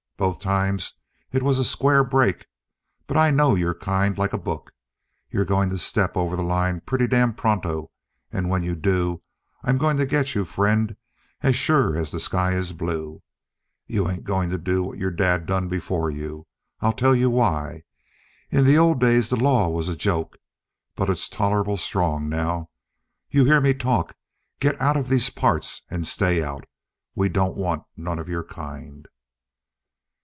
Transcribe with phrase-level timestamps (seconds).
[0.17, 0.93] Both times
[1.31, 2.45] it was a square break.
[3.07, 4.71] But I know your kind like a book.
[5.31, 7.89] You're going to step over the line pretty damn pronto,
[8.31, 9.23] and when you do,
[9.63, 10.95] I'm going to get you, friend,
[11.41, 13.23] as sure as the sky is blue!
[13.87, 16.45] You ain't going to do what your dad done before you.
[16.81, 17.81] I'll tell you why.
[18.51, 20.37] In the old days the law was a joke.
[20.95, 22.69] But it's tolerable strong now.
[23.31, 24.15] You hear me talk
[24.59, 26.67] get out of these here parts and stay out.
[27.15, 29.07] We don't want none of your kind."